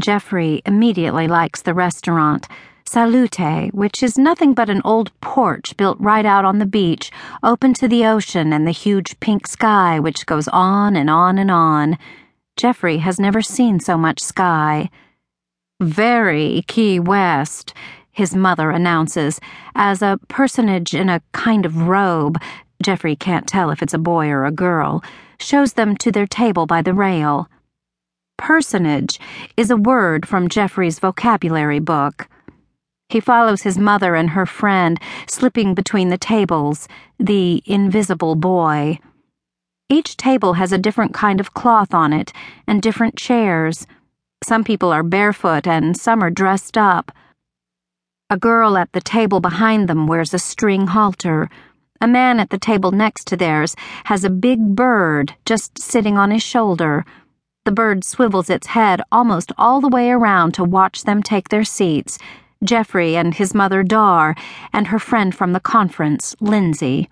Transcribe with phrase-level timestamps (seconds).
[0.00, 2.46] Jeffrey immediately likes the restaurant,
[2.84, 7.10] Salute, which is nothing but an old porch built right out on the beach,
[7.42, 11.50] open to the ocean and the huge pink sky which goes on and on and
[11.50, 11.98] on.
[12.56, 14.88] Jeffrey has never seen so much sky.
[15.80, 17.74] Very Key West,
[18.10, 19.38] his mother announces,
[19.74, 22.38] as a personage in a kind of robe,
[22.82, 25.04] Jeffrey can't tell if it's a boy or a girl,
[25.38, 27.50] shows them to their table by the rail.
[28.38, 29.20] Personage
[29.56, 32.28] is a word from Jeffrey's vocabulary book.
[33.10, 39.00] He follows his mother and her friend, slipping between the tables, the invisible boy.
[39.90, 42.32] Each table has a different kind of cloth on it
[42.66, 43.86] and different chairs.
[44.44, 47.10] Some people are barefoot and some are dressed up.
[48.30, 51.50] A girl at the table behind them wears a string halter.
[52.00, 53.74] A man at the table next to theirs
[54.04, 57.04] has a big bird just sitting on his shoulder.
[57.68, 61.64] The bird swivels its head almost all the way around to watch them take their
[61.64, 62.18] seats
[62.64, 64.34] Jeffrey and his mother Dar,
[64.72, 67.10] and her friend from the conference, Lindsay.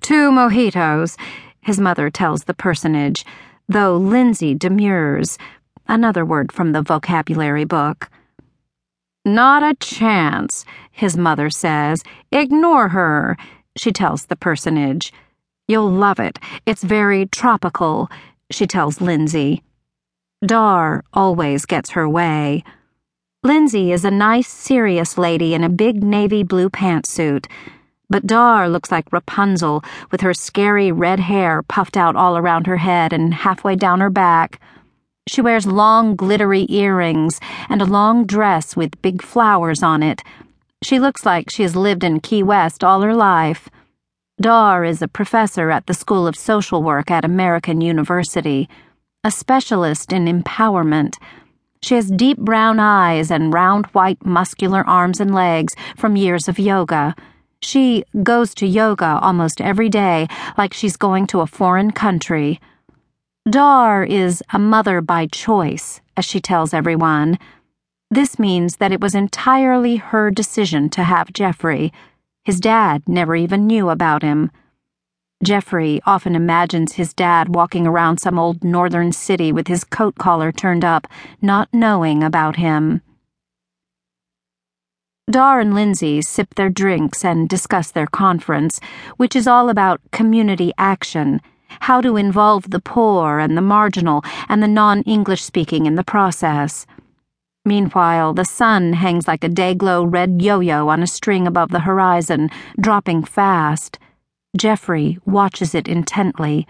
[0.00, 1.18] Two mojitos,
[1.60, 3.26] his mother tells the personage,
[3.68, 5.36] though Lindsay demurs,
[5.86, 8.08] another word from the vocabulary book.
[9.26, 12.02] Not a chance, his mother says.
[12.32, 13.36] Ignore her,
[13.76, 15.12] she tells the personage.
[15.68, 16.38] You'll love it.
[16.64, 18.08] It's very tropical
[18.50, 19.62] she tells Lindsay.
[20.44, 22.62] Dar always gets her way.
[23.42, 27.46] Lindsay is a nice, serious lady in a big navy blue pantsuit,
[28.08, 32.76] but Dar looks like Rapunzel with her scary red hair puffed out all around her
[32.76, 34.60] head and halfway down her back.
[35.28, 40.22] She wears long, glittery earrings and a long dress with big flowers on it.
[40.82, 43.68] She looks like she has lived in Key West all her life.
[44.38, 48.68] Dar is a professor at the School of Social Work at American University,
[49.24, 51.14] a specialist in empowerment.
[51.80, 56.58] She has deep brown eyes and round white muscular arms and legs from years of
[56.58, 57.14] yoga.
[57.62, 62.60] She goes to yoga almost every day like she's going to a foreign country.
[63.48, 67.38] Dar is a mother by choice, as she tells everyone.
[68.10, 71.90] This means that it was entirely her decision to have Jeffrey.
[72.46, 74.52] His dad never even knew about him.
[75.42, 80.52] Jeffrey often imagines his dad walking around some old northern city with his coat collar
[80.52, 81.08] turned up,
[81.42, 83.02] not knowing about him.
[85.28, 88.78] Dar and Lindsay sip their drinks and discuss their conference,
[89.16, 91.40] which is all about community action,
[91.80, 96.04] how to involve the poor and the marginal and the non English speaking in the
[96.04, 96.86] process.
[97.66, 102.48] Meanwhile, the sun hangs like a day-glow red yo-yo on a string above the horizon,
[102.80, 103.98] dropping fast.
[104.56, 106.64] Jeffrey watches it intently.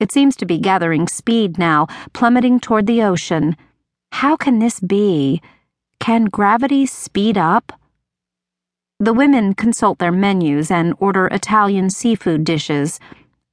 [0.00, 3.54] It seems to be gathering speed now, plummeting toward the ocean.
[4.12, 5.42] How can this be?
[6.00, 7.78] Can gravity speed up?
[8.98, 12.98] The women consult their menus and order Italian seafood dishes.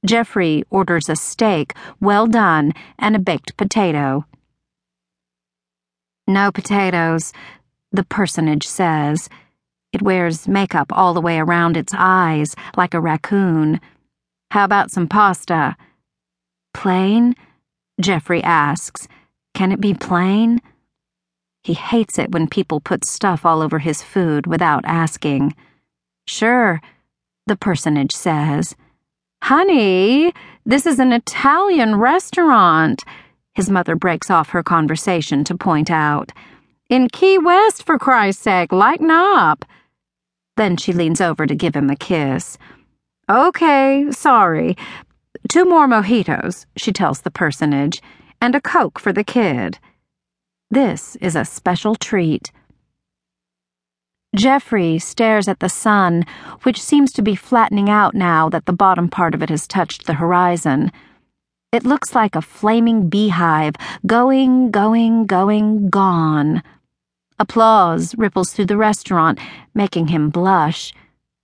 [0.06, 4.24] Jeffrey orders a steak, well done, and a baked potato.
[6.32, 7.34] No potatoes,
[7.92, 9.28] the personage says.
[9.92, 13.78] It wears makeup all the way around its eyes, like a raccoon.
[14.50, 15.76] How about some pasta?
[16.72, 17.34] Plain?
[18.00, 19.08] Jeffrey asks.
[19.52, 20.62] Can it be plain?
[21.64, 25.54] He hates it when people put stuff all over his food without asking.
[26.26, 26.80] Sure,
[27.46, 28.74] the personage says.
[29.42, 30.32] Honey,
[30.64, 33.02] this is an Italian restaurant.
[33.54, 36.32] His mother breaks off her conversation to point out.
[36.88, 39.64] In Key West, for Christ's sake, lighten up.
[40.56, 42.58] Then she leans over to give him a kiss.
[43.30, 44.76] Okay, sorry.
[45.48, 48.02] Two more mojitos, she tells the personage,
[48.40, 49.78] and a Coke for the kid.
[50.70, 52.52] This is a special treat.
[54.34, 56.24] Jeffrey stares at the sun,
[56.62, 60.06] which seems to be flattening out now that the bottom part of it has touched
[60.06, 60.90] the horizon.
[61.72, 66.62] It looks like a flaming beehive, going, going, going, gone.
[67.38, 69.38] Applause ripples through the restaurant,
[69.72, 70.92] making him blush.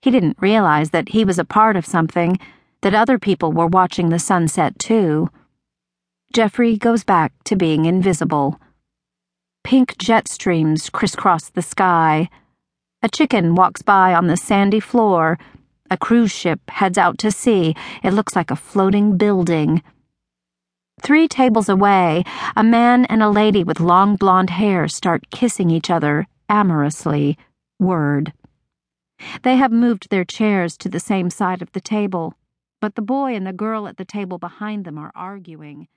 [0.02, 2.38] He didn't realize that he was a part of something,
[2.82, 5.30] that other people were watching the sunset too.
[6.34, 8.60] Jeffrey goes back to being invisible.
[9.64, 12.28] Pink jet streams crisscross the sky.
[13.02, 15.38] A chicken walks by on the sandy floor.
[15.90, 17.74] A cruise ship heads out to sea.
[18.02, 19.82] It looks like a floating building.
[21.00, 22.24] Three tables away,
[22.56, 27.38] a man and a lady with long blonde hair start kissing each other amorously.
[27.78, 28.32] Word.
[29.42, 32.34] They have moved their chairs to the same side of the table,
[32.80, 35.88] but the boy and the girl at the table behind them are arguing.